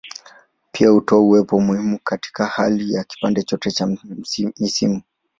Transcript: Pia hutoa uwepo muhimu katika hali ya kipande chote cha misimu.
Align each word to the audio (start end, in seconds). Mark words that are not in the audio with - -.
Pia 0.71 0.89
hutoa 0.89 1.19
uwepo 1.19 1.59
muhimu 1.61 1.99
katika 2.03 2.45
hali 2.45 2.93
ya 2.93 3.03
kipande 3.03 3.43
chote 3.43 3.71
cha 3.71 3.87
misimu. 4.59 5.01